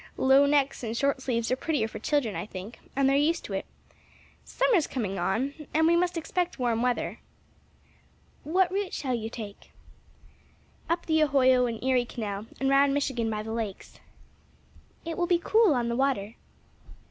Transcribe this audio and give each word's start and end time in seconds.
Low 0.17 0.47
necks 0.47 0.83
and 0.83 0.97
short 0.97 1.21
sleeves 1.21 1.51
are 1.51 1.55
prettier 1.55 1.87
for 1.87 1.99
children, 1.99 2.35
I 2.35 2.47
think; 2.47 2.79
and 2.95 3.07
they're 3.07 3.15
used 3.15 3.45
to 3.45 3.53
it. 3.53 3.67
Summer's 4.43 4.87
coming 4.87 5.19
on, 5.19 5.53
too, 5.55 5.67
and 5.75 5.85
we 5.85 5.95
must 5.95 6.17
expect 6.17 6.57
warm 6.57 6.81
weather." 6.81 7.19
"What 8.43 8.71
route 8.71 8.93
shall 8.95 9.13
you 9.13 9.29
take?" 9.29 9.69
"Up 10.89 11.05
the 11.05 11.21
Ohio 11.21 11.67
and 11.67 11.83
Erie 11.83 12.05
Canal 12.05 12.47
and 12.59 12.67
round 12.67 12.95
Michigan 12.95 13.29
by 13.29 13.43
the 13.43 13.53
lakes." 13.53 13.99
"It 15.05 15.19
will 15.19 15.27
be 15.27 15.37
cool 15.37 15.75
on 15.75 15.87
the 15.87 15.95
water." 15.95 16.33